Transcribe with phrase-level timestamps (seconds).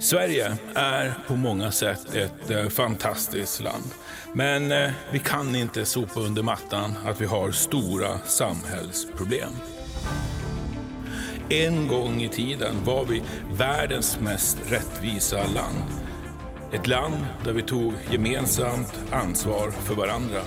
[0.00, 3.84] Sverige är på många sätt ett eh, fantastiskt land.
[4.32, 9.50] Men eh, vi kan inte sopa under mattan att vi har stora samhällsproblem.
[11.48, 13.22] En gång i tiden var vi
[13.52, 15.84] världens mest rättvisa land.
[16.72, 20.40] Ett land där vi tog gemensamt ansvar för varandra.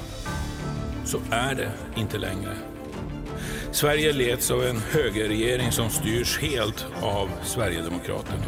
[1.05, 2.55] Så är det inte längre.
[3.71, 8.45] Sverige leds av en högerregering som styrs helt av Sverigedemokraterna.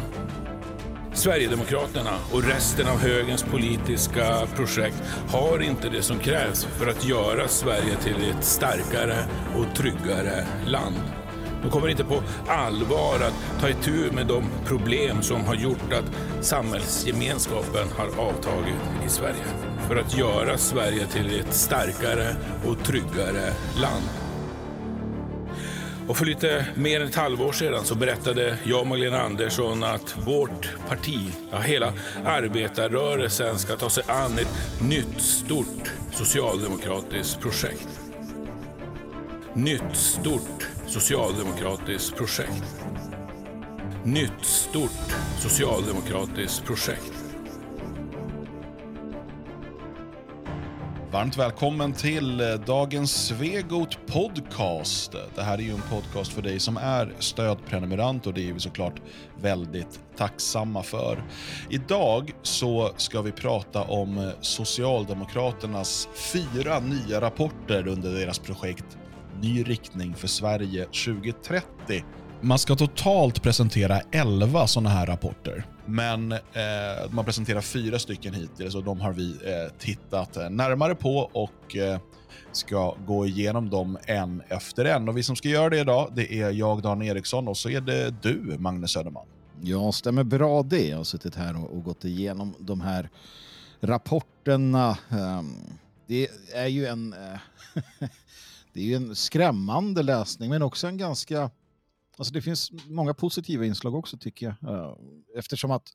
[1.16, 7.48] Sverigedemokraterna och resten av högerns politiska projekt har inte det som krävs för att göra
[7.48, 9.16] Sverige till ett starkare
[9.56, 11.00] och tryggare land.
[11.62, 16.44] De kommer inte på allvar att ta itu med de problem som har gjort att
[16.44, 19.44] samhällsgemenskapen har avtagit i Sverige.
[19.88, 24.25] För att göra Sverige till ett starkare och tryggare land.
[26.08, 30.16] Och för lite mer än ett halvår sedan så berättade jag och Magdalena Andersson att
[30.26, 31.92] vårt parti, ja hela
[32.24, 37.88] arbetarrörelsen ska ta sig an ett nytt stort socialdemokratiskt projekt.
[39.54, 42.64] Nytt stort socialdemokratiskt projekt.
[44.04, 47.15] Nytt stort socialdemokratiskt projekt.
[51.16, 55.12] Varmt välkommen till eh, dagens Svegot podcast.
[55.34, 58.60] Det här är ju en podcast för dig som är stödprenumerant och det är vi
[58.60, 59.00] såklart
[59.40, 61.24] väldigt tacksamma för.
[61.70, 68.98] Idag så ska vi prata om eh, Socialdemokraternas fyra nya rapporter under deras projekt
[69.42, 72.04] Ny riktning för Sverige 2030.
[72.40, 75.75] Man ska totalt presentera 11 sådana här rapporter.
[75.86, 80.94] Men eh, man presenterar fyra stycken hittills och de har vi eh, tittat eh, närmare
[80.94, 82.00] på och eh,
[82.52, 85.08] ska gå igenom dem en efter en.
[85.08, 87.80] Och Vi som ska göra det idag det är jag, Dan Eriksson, och så är
[87.80, 89.26] det du, Magnus Söderman.
[89.62, 90.88] Ja, stämmer bra det.
[90.88, 93.10] Jag har suttit här och, och gått igenom de här
[93.80, 94.98] rapporterna.
[95.10, 97.38] Um, det är ju en, eh,
[98.72, 101.50] det är ju en skrämmande läsning, men också en ganska
[102.18, 104.74] Alltså det finns många positiva inslag också tycker jag.
[104.74, 104.94] Eh,
[105.36, 105.88] eftersom att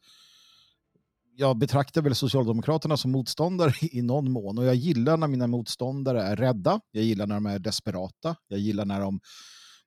[1.36, 6.22] jag betraktar väl Socialdemokraterna som motståndare i någon mån och jag gillar när mina motståndare
[6.24, 6.82] är rädda.
[6.92, 8.36] Jag gillar när de är desperata.
[8.48, 9.20] Jag gillar när de,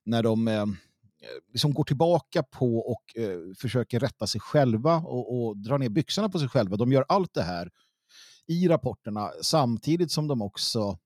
[0.05, 0.67] när de eh,
[1.53, 6.28] liksom går tillbaka på och eh, försöker rätta sig själva och, och dra ner byxorna
[6.28, 6.77] på sig själva.
[6.77, 7.71] De gör allt det här
[8.47, 10.99] i rapporterna samtidigt som de också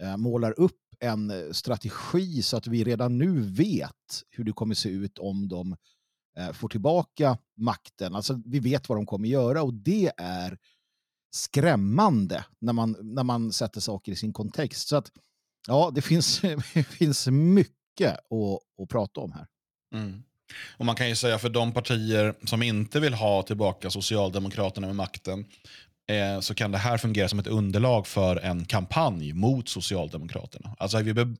[0.00, 4.74] eh, målar upp en eh, strategi så att vi redan nu vet hur det kommer
[4.74, 5.76] se ut om de
[6.38, 8.14] eh, får tillbaka makten.
[8.14, 10.58] Alltså vi vet vad de kommer göra och det är
[11.30, 14.88] skrämmande när man, när man sätter saker i sin kontext.
[14.88, 15.10] Så att
[15.66, 16.40] ja, det finns,
[16.74, 19.46] det finns mycket att, att prata om här.
[19.94, 20.22] Mm.
[20.76, 24.96] Och Man kan ju säga för de partier som inte vill ha tillbaka Socialdemokraterna med
[24.96, 25.44] makten
[26.10, 30.76] eh, så kan det här fungera som ett underlag för en kampanj mot Socialdemokraterna.
[30.78, 31.36] Alltså vi, be,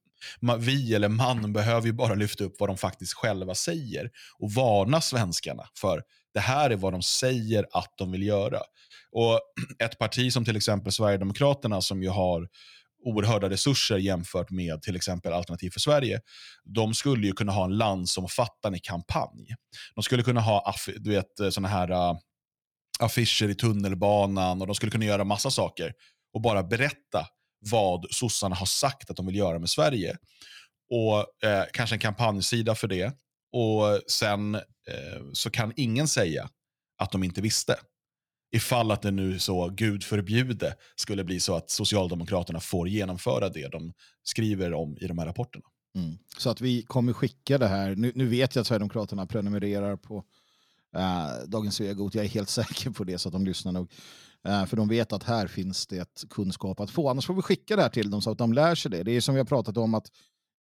[0.59, 5.01] vi eller man behöver ju bara lyfta upp vad de faktiskt själva säger och varna
[5.01, 6.03] svenskarna för
[6.35, 8.61] det här är vad de säger att de vill göra.
[9.13, 9.41] Och
[9.85, 12.49] Ett parti som till exempel Sverigedemokraterna som ju har
[13.05, 16.21] oerhörda resurser jämfört med till exempel Alternativ för Sverige.
[16.65, 19.55] De skulle ju kunna ha en landsomfattande kampanj.
[19.95, 22.15] De skulle kunna ha du vet, såna här äh,
[23.00, 25.93] affischer i tunnelbanan och de skulle kunna göra massa saker
[26.34, 27.27] och bara berätta
[27.71, 30.16] vad sossarna har sagt att de vill göra med Sverige.
[30.91, 33.12] Och eh, kanske en kampanjsida för det.
[33.53, 34.60] Och sen eh,
[35.33, 36.49] så kan ingen säga
[36.99, 37.77] att de inte visste.
[38.53, 43.69] Ifall att det nu så, Gud förbjude, skulle bli så att Socialdemokraterna får genomföra det
[43.69, 45.65] de skriver om i de här rapporterna.
[45.94, 46.19] Mm.
[46.39, 47.97] Så att vi kommer skicka det här.
[47.97, 50.25] Nu, nu vet jag att Sverigedemokraterna prenumererar på
[50.97, 52.15] uh, Dagens Svegot.
[52.15, 53.93] Jag är helt säker på det så att de lyssnar nog.
[54.49, 57.09] Uh, för de vet att här finns det kunskap att få.
[57.09, 59.03] Annars får vi skicka det här till dem så att de lär sig det.
[59.03, 60.06] Det är som vi har pratat om att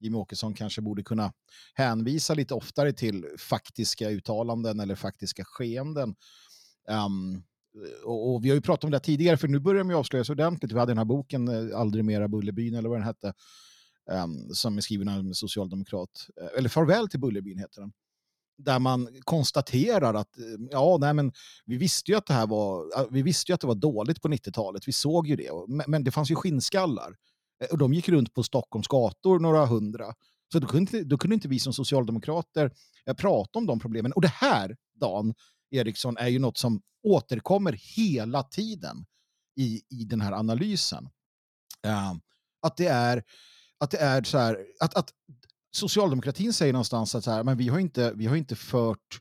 [0.00, 1.32] Jimmie Åkesson kanske borde kunna
[1.74, 6.14] hänvisa lite oftare till faktiska uttalanden eller faktiska skeenden.
[6.88, 7.42] Um,
[8.04, 10.30] och, och, vi har ju pratat om det tidigare, för nu börjar de ju avslöjas
[10.30, 10.72] ordentligt.
[10.72, 13.32] Vi hade den här boken, eh, Aldrig mera Bullerbyn, eller vad den hette,
[14.10, 16.26] um, som är skriven av en socialdemokrat.
[16.56, 17.92] Eller Farväl till Bullerbyn heter den
[18.64, 21.32] där man konstaterar att eh, ja, nej, men
[21.66, 24.28] vi visste ju att det här var, vi visste ju att det var dåligt på
[24.28, 24.88] 90-talet.
[24.88, 25.50] Vi såg ju det.
[25.86, 27.16] Men det fanns ju skinnskallar.
[27.62, 30.14] Eh, och de gick runt på Stockholms gator, några hundra.
[30.52, 32.72] Så då kunde, då kunde inte vi som socialdemokrater
[33.06, 34.12] eh, prata om de problemen.
[34.12, 35.34] Och det här, Dan
[35.70, 39.06] Eriksson, är ju något som återkommer hela tiden
[39.56, 41.04] i, i den här analysen.
[41.86, 42.14] Uh,
[42.62, 43.24] att det är,
[43.78, 45.12] att det är så här, att, att
[45.70, 49.20] socialdemokratin säger någonstans att så här, men vi, har inte, vi har inte fört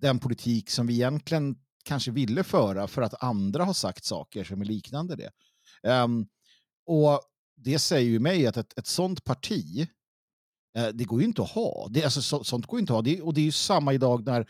[0.00, 4.60] den politik som vi egentligen kanske ville föra för att andra har sagt saker som
[4.60, 5.30] är liknande det.
[5.90, 6.26] Um,
[6.86, 7.20] och
[7.56, 9.88] det säger ju mig att ett, ett sånt parti,
[10.76, 11.88] eh, det går ju inte att ha.
[11.90, 13.02] Det, alltså, så, sånt går inte att ha.
[13.02, 14.40] Det, och det är ju samma idag när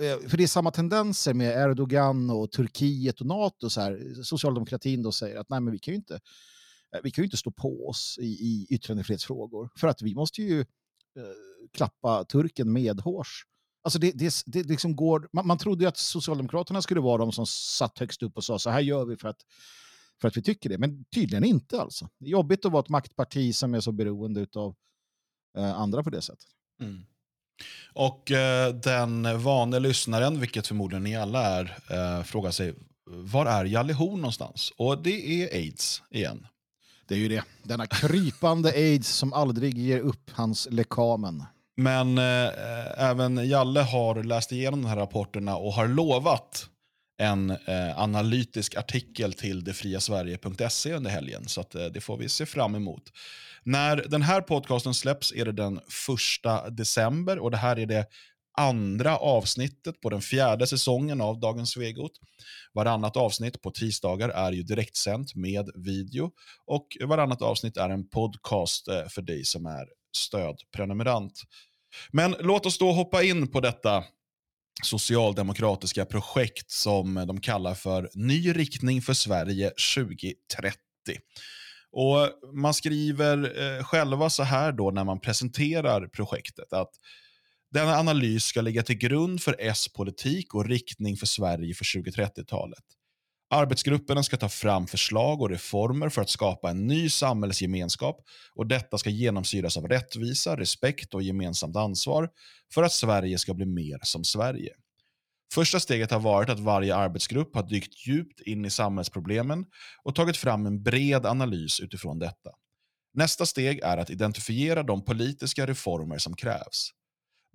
[0.00, 3.70] eh, för det är samma tendenser med Erdogan och Turkiet och NATO.
[3.70, 6.14] Så här, socialdemokratin då säger att nej, men vi kan ju inte,
[6.94, 9.70] eh, vi kan ju inte stå på oss i, i yttrandefrihetsfrågor.
[9.76, 10.64] För att vi måste ju
[11.16, 11.22] Eh,
[11.72, 13.44] klappa turken medhårs.
[13.84, 17.32] Alltså det, det, det liksom går, man, man trodde ju att Socialdemokraterna skulle vara de
[17.32, 19.40] som satt högst upp och sa så här gör vi för att
[20.20, 20.78] för att vi tycker det.
[20.78, 22.08] Men tydligen inte alltså.
[22.18, 24.74] Det är jobbigt att vara ett maktparti som är så beroende av
[25.58, 26.46] eh, andra på det sättet.
[26.80, 27.06] Mm.
[27.92, 32.74] Och eh, den vanliga lyssnaren, vilket förmodligen ni alla är, eh, frågar sig
[33.10, 34.72] var är Jalle Horn någonstans?
[34.76, 36.46] Och det är aids igen.
[37.08, 37.42] Det är ju det.
[37.62, 41.44] Denna krypande aids som aldrig ger upp hans lekamen.
[41.76, 42.50] Men eh,
[42.96, 46.68] även Jalle har läst igenom de här rapporterna och har lovat
[47.18, 51.48] en eh, analytisk artikel till detfriasverige.se under helgen.
[51.48, 53.12] Så att, eh, det får vi se fram emot.
[53.62, 58.06] När den här podcasten släpps är det den första december och det här är det
[58.56, 62.12] andra avsnittet på den fjärde säsongen av Dagens Svegot.
[62.72, 66.30] Varannat avsnitt på tisdagar är ju direktsänt med video
[66.66, 69.86] och varannat avsnitt är en podcast eh, för dig som är
[70.16, 71.42] stödprenumerant.
[72.10, 74.04] Men låt oss då hoppa in på detta
[74.82, 80.76] socialdemokratiska projekt som de kallar för Ny riktning för Sverige 2030.
[81.92, 86.90] Och Man skriver eh, själva så här då när man presenterar projektet att
[87.76, 92.84] denna analys ska ligga till grund för S-politik och riktning för Sverige för 2030-talet.
[93.50, 98.24] Arbetsgrupperna ska ta fram förslag och reformer för att skapa en ny samhällsgemenskap
[98.54, 102.28] och detta ska genomsyras av rättvisa, respekt och gemensamt ansvar
[102.74, 104.72] för att Sverige ska bli mer som Sverige.
[105.54, 109.64] Första steget har varit att varje arbetsgrupp har dykt djupt in i samhällsproblemen
[110.04, 112.50] och tagit fram en bred analys utifrån detta.
[113.14, 116.95] Nästa steg är att identifiera de politiska reformer som krävs.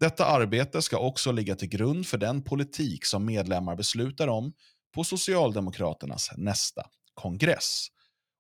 [0.02, 4.54] Detta arbete ska också ligga till grund för den politik som medlemmar beslutar om
[4.96, 7.88] på Socialdemokraternas nästa kongress.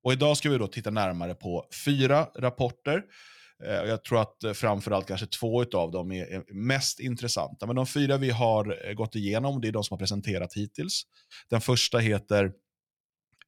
[0.03, 3.01] Och idag ska vi då titta närmare på fyra rapporter.
[3.65, 7.67] Eh, jag tror att eh, framförallt kanske två av dem är mest intressanta.
[7.67, 11.01] Men de fyra vi har eh, gått igenom, det är de som har presenterat hittills.
[11.49, 12.51] Den första heter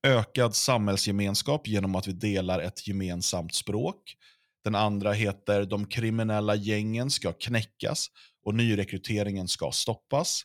[0.07, 4.15] Ökad samhällsgemenskap genom att vi delar ett gemensamt språk.
[4.63, 8.07] Den andra heter De kriminella gängen ska knäckas
[8.45, 10.43] och nyrekryteringen ska stoppas.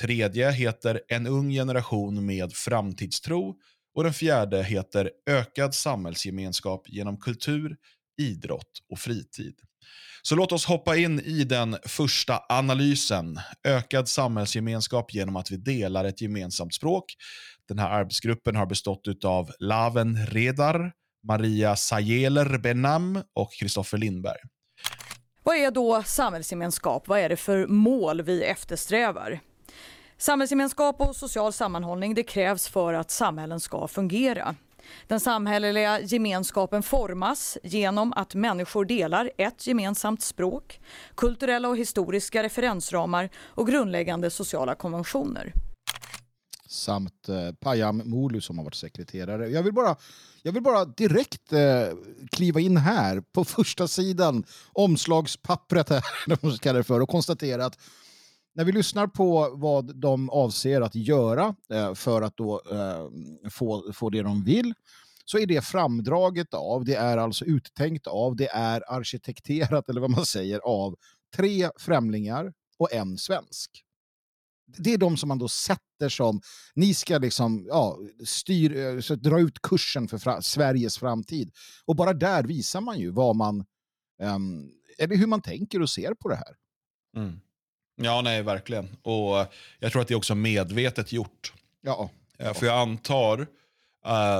[0.00, 3.56] Tredje heter En ung generation med framtidstro.
[3.94, 7.76] Och den fjärde heter Ökad samhällsgemenskap genom kultur,
[8.18, 9.54] idrott och fritid.
[10.22, 13.40] Så låt oss hoppa in i den första analysen.
[13.64, 17.04] Ökad samhällsgemenskap genom att vi delar ett gemensamt språk.
[17.68, 20.92] Den här arbetsgruppen har bestått av Laven Redar,
[21.28, 24.38] Maria Sajeler Benam och Kristoffer Lindberg.
[25.42, 27.08] Vad är då samhällsgemenskap?
[27.08, 29.40] Vad är det för mål vi eftersträvar?
[30.18, 34.54] Samhällsgemenskap och social sammanhållning det krävs för att samhällen ska fungera.
[35.06, 40.80] Den samhälleliga gemenskapen formas genom att människor delar ett gemensamt språk,
[41.14, 45.52] kulturella och historiska referensramar och grundläggande sociala konventioner.
[46.70, 49.48] Samt eh, Payam Molu som har varit sekreterare.
[49.48, 49.96] Jag vill bara,
[50.42, 51.88] jag vill bara direkt eh,
[52.30, 57.78] kliva in här på första sidan, omslagspappret här, det för, och konstatera att
[58.54, 63.92] när vi lyssnar på vad de avser att göra eh, för att då eh, få,
[63.92, 64.74] få det de vill
[65.24, 70.10] så är det framdraget av, det är alltså uttänkt av, det är arkitekterat eller vad
[70.10, 70.96] man säger av
[71.36, 73.84] tre främlingar och en svensk.
[74.76, 76.40] Det är de som man då sätter som,
[76.74, 81.50] ni ska liksom, ja, styr, eh, så dra ut kursen för fra, Sveriges framtid.
[81.84, 83.64] Och bara där visar man ju vad man,
[84.22, 86.56] um, eller hur man tänker och ser på det här.
[87.16, 87.40] Mm.
[88.02, 88.96] Ja, nej, verkligen.
[89.02, 89.46] Och
[89.78, 91.52] jag tror att det är också medvetet gjort.
[91.80, 92.10] Ja.
[92.38, 92.54] ja.
[92.54, 93.46] För jag antar,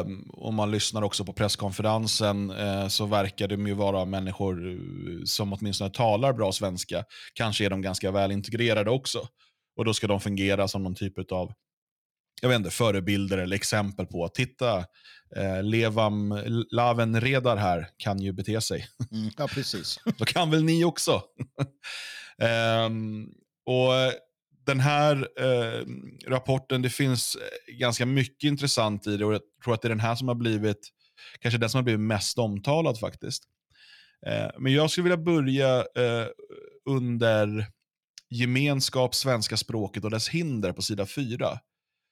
[0.05, 4.77] um, om man lyssnar också på presskonferensen, uh, så verkar det ju vara människor eh,
[5.25, 7.05] som åtminstone talar bra svenska.
[7.35, 9.29] Kanske är de ganska väl integrerade också.
[9.77, 11.53] Och då ska de fungera som någon typ av
[12.43, 14.79] jag vet inte, förebilder eller exempel på att titta,
[15.37, 18.89] eh, Levam, Laven Redar här kan ju bete sig.
[19.13, 20.01] Mm, ja, precis.
[20.19, 21.23] Då kan väl ni också.
[22.87, 23.29] um,
[23.67, 23.93] och
[24.67, 25.87] den här eh,
[26.27, 29.91] rapporten, det finns eh, ganska mycket intressant i det och jag tror att det är
[29.91, 30.89] den här som har blivit,
[31.41, 33.45] kanske den som har blivit mest omtalad faktiskt.
[34.27, 36.27] Eh, men jag skulle vilja börja eh,
[36.89, 37.67] under
[38.31, 41.59] gemenskap, svenska språket och dess hinder på sida 4.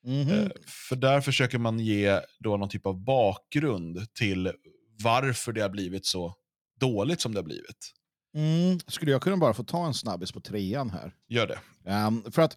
[0.07, 0.49] Eh,
[0.89, 4.53] För där försöker man ge då någon typ av bakgrund till
[5.03, 6.35] varför det har blivit så
[6.81, 7.93] dåligt som det har blivit.
[8.35, 8.79] Mm.
[8.87, 11.15] Skulle jag kunna bara få ta en snabbis på trean här?
[11.29, 11.59] Gör det.
[11.91, 12.57] Ehm, för att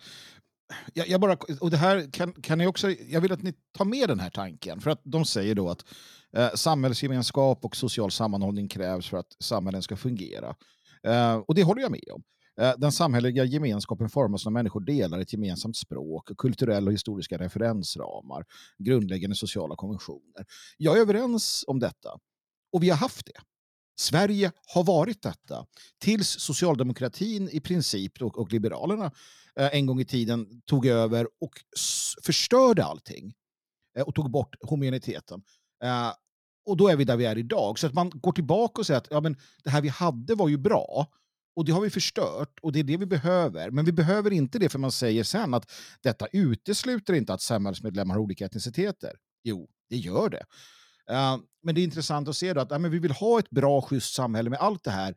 [0.94, 3.86] jag, jag, bara, och det här kan, kan ni också, jag vill att ni tar
[3.86, 4.82] med den här tanken.
[4.82, 5.86] För att de säger då att
[6.38, 10.56] eh, samhällsgemenskap och social sammanhållning krävs för att samhällen ska fungera.
[11.04, 12.24] Eh, och det håller jag med om.
[12.60, 18.46] Eh, den samhälleliga gemenskapen formas när människor delar ett gemensamt språk, kulturella och historiska referensramar,
[18.78, 20.46] grundläggande sociala konventioner.
[20.78, 22.20] Jag är överens om detta.
[22.74, 23.42] Och vi har haft det.
[24.00, 25.66] Sverige har varit detta.
[26.00, 29.12] Tills socialdemokratin i princip och, och liberalerna
[29.56, 31.52] eh, en gång i tiden tog över och
[32.24, 33.34] förstörde allting.
[33.98, 35.44] Eh, och tog bort homogeniteten.
[35.84, 36.14] Eh,
[36.66, 37.80] och då är vi där vi är idag.
[37.80, 40.50] Så att man går tillbaka och säger att ja, men det här vi hade var
[40.50, 41.08] ju bra.
[41.56, 43.72] Och det har vi förstört och det är det vi behöver.
[43.72, 48.16] Men vi behöver inte det för man säger sen att detta utesluter inte att samhällsmedlemmar
[48.16, 49.12] har olika etniciteter.
[49.44, 50.46] Jo, det gör det.
[51.12, 53.50] Uh, men det är intressant att se då att ja, men vi vill ha ett
[53.50, 55.16] bra, schysst samhälle med allt det här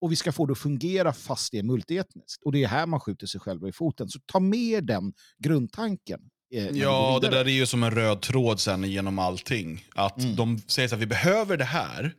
[0.00, 2.42] och vi ska få det att fungera fast det är multietniskt.
[2.42, 4.08] Och det är här man skjuter sig själva i foten.
[4.08, 6.20] Så ta med den grundtanken.
[6.54, 9.84] Eh, ja, det där är ju som en röd tråd sen genom allting.
[9.94, 10.36] Att mm.
[10.36, 12.14] de säger att vi behöver det här.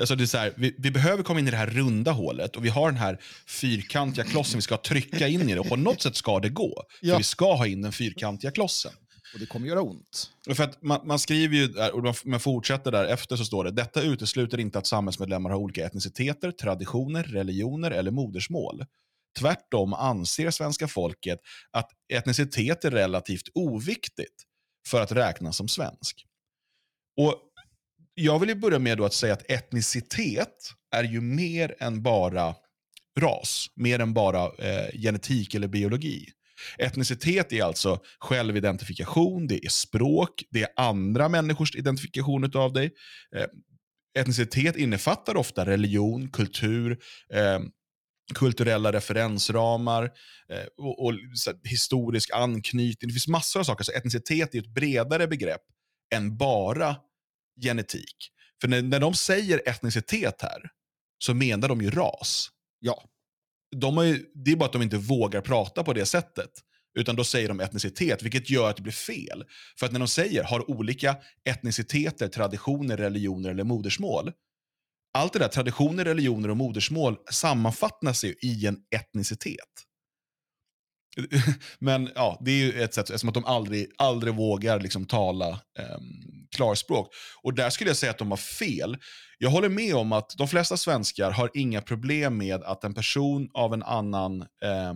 [0.00, 2.56] Alltså det är så här, vi, vi, behöver komma in i det här runda hålet
[2.56, 5.60] och vi har den här fyrkantiga klossen vi ska trycka in i det.
[5.60, 6.84] Och på något sätt ska det gå.
[7.00, 7.12] Ja.
[7.12, 8.92] För vi ska ha in den fyrkantiga klossen.
[9.34, 10.30] Och det kommer göra ont.
[10.54, 14.02] För att man, man skriver ju, och man fortsätter där efter så står det, detta
[14.02, 18.84] utesluter inte att samhällsmedlemmar har olika etniciteter, traditioner, religioner eller modersmål.
[19.38, 21.38] Tvärtom anser svenska folket
[21.70, 24.44] att etnicitet är relativt oviktigt
[24.88, 26.26] för att räknas som svensk.
[27.16, 27.34] Och
[28.14, 32.54] jag vill ju börja med att säga att etnicitet är ju mer än bara
[33.20, 36.26] ras, mer än bara eh, genetik eller biologi.
[36.78, 42.90] Etnicitet är alltså självidentifikation, det är språk, det är andra människors identifikation av dig.
[43.36, 43.46] Eh,
[44.18, 46.98] etnicitet innefattar ofta religion, kultur,
[47.34, 47.60] eh,
[48.34, 50.04] kulturella referensramar
[50.52, 51.14] eh, och, och
[51.64, 53.08] historisk anknytning.
[53.08, 53.84] Det finns massor av saker.
[53.84, 55.62] Så etnicitet är ett bredare begrepp
[56.14, 56.96] än bara
[57.62, 58.16] genetik.
[58.60, 60.62] För när, när de säger etnicitet här
[61.18, 62.50] så menar de ju ras.
[62.80, 63.10] Ja
[63.76, 66.50] de har ju, det är bara att de inte vågar prata på det sättet.
[66.98, 69.44] Utan då säger de etnicitet, vilket gör att det blir fel.
[69.78, 74.32] För att när de säger har olika etniciteter, traditioner, religioner eller modersmål.
[75.18, 79.86] Allt det där, traditioner, religioner och modersmål sammanfattas ju i en etnicitet.
[81.78, 85.48] Men ja, det är ju ett sätt, eftersom att de aldrig, aldrig vågar liksom tala
[85.48, 85.98] eh,
[86.56, 87.08] klarspråk.
[87.42, 88.98] Och där skulle jag säga att de har fel.
[89.38, 93.50] Jag håller med om att de flesta svenskar har inga problem med att en person
[93.54, 94.94] av en annan eh,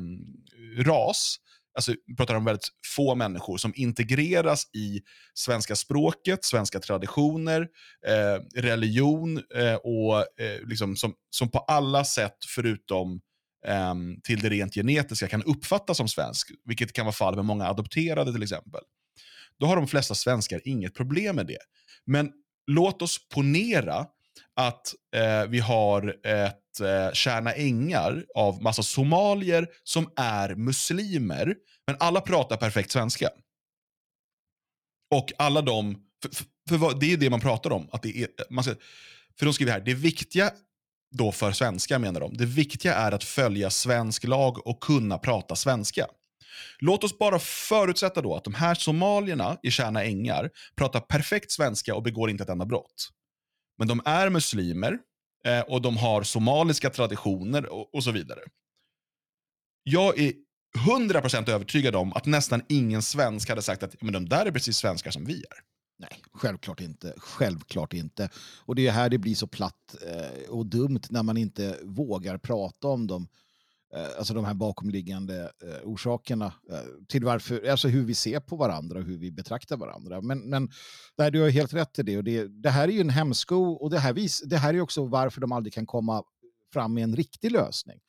[0.85, 1.37] ras,
[1.75, 5.00] alltså vi pratar om väldigt få människor, som integreras i
[5.35, 7.68] svenska språket, svenska traditioner,
[8.06, 13.21] eh, religion eh, och eh, liksom som, som på alla sätt förutom
[13.68, 17.66] um, till det rent genetiska kan uppfattas som svensk, vilket kan vara fall med många
[17.66, 18.80] adopterade till exempel.
[19.61, 21.59] Då har de flesta svenskar inget problem med det.
[22.06, 22.33] Men
[22.66, 24.06] låt oss ponera
[24.56, 31.54] att eh, vi har ett eh, Kärna Ängar av massa somalier som är muslimer,
[31.87, 33.28] men alla pratar perfekt svenska.
[35.14, 36.30] Och alla de, för,
[36.68, 38.75] för, för det är det man pratar om, att det är, man ska,
[39.38, 40.52] för de skriver här, det viktiga
[41.16, 42.37] då för svenskar menar de.
[42.37, 46.06] Det viktiga är att följa svensk lag och kunna prata svenska.
[46.78, 51.94] Låt oss bara förutsätta då att de här somalierna i Kärna Ängar pratar perfekt svenska
[51.94, 53.11] och begår inte ett enda brott.
[53.78, 54.99] Men de är muslimer
[55.47, 58.40] eh, och de har somaliska traditioner och, och så vidare.
[59.83, 60.33] Jag är
[60.78, 64.76] 100% övertygad om att nästan ingen svensk hade sagt att men de där är precis
[64.76, 65.74] svenskar som vi är.
[65.96, 67.14] Nej, självklart inte.
[67.16, 68.28] Självklart inte.
[68.58, 72.38] Och det är här det blir så platt eh, och dumt när man inte vågar
[72.38, 73.28] prata om dem.
[73.94, 76.52] Eh, alltså de här bakomliggande eh, orsakerna
[77.08, 80.20] till varför, alltså hur vi ser på varandra och hur vi betraktar varandra.
[80.20, 80.70] Men, men
[81.18, 82.16] nej, du har helt rätt i det.
[82.16, 84.80] Och det, det här är ju en hämsko och det här, vis, det här är
[84.80, 86.22] också varför de aldrig kan komma
[86.72, 88.00] fram med en riktig lösning.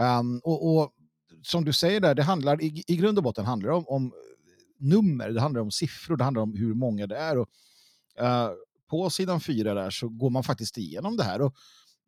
[0.00, 0.92] Um, och, och,
[1.42, 4.12] som du säger där, det handlar i, i grund och botten handlar det om, om
[4.80, 7.38] nummer, det handlar om siffror, det handlar om hur många det är.
[7.38, 7.48] Och,
[8.20, 8.50] uh,
[8.90, 11.42] på sidan fyra där så går man faktiskt igenom det här.
[11.42, 11.54] Och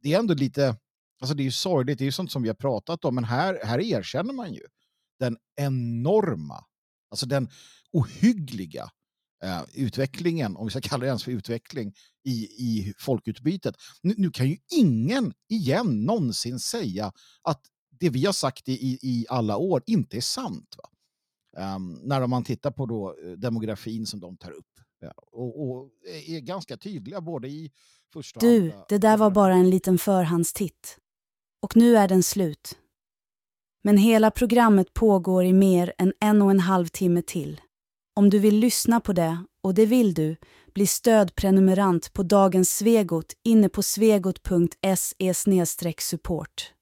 [0.02, 0.76] det är ändå lite,
[1.20, 3.24] alltså det är ju sorgligt, det är ju sånt som vi har pratat om, men
[3.24, 4.62] här, här erkänner man ju
[5.18, 6.64] den enorma,
[7.10, 7.50] alltså den
[7.92, 8.90] ohyggliga
[9.44, 13.76] uh, utvecklingen, om vi ska kalla det ens för utveckling, i, i folkutbytet.
[14.02, 17.12] Nu, nu, kan ju ingen igen någonsin säga
[17.42, 17.60] att
[18.00, 20.74] det vi har sagt i, i, alla år inte är sant.
[20.78, 20.88] Va?
[21.56, 24.66] Um, när man tittar på då eh, demografin som de tar upp.
[25.00, 25.90] Ja, och, och,
[26.28, 27.70] är ganska tydliga både i
[28.12, 30.98] första Du, det där var bara en liten förhandstitt.
[31.62, 32.78] Och nu är den slut.
[33.84, 37.60] Men hela programmet pågår i mer än en och en halv timme till.
[38.16, 40.36] Om du vill lyssna på det, och det vill du,
[40.74, 45.34] bli stödprenumerant på dagens Svegot inne på svegot.se
[45.98, 46.72] support.